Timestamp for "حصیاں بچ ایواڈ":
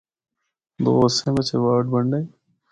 1.03-1.83